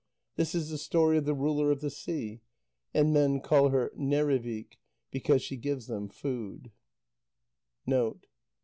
[0.35, 2.41] That is the story of the ruler of the sea.
[2.91, 4.79] And men call her Nerrivik
[5.11, 6.71] because she gives them food.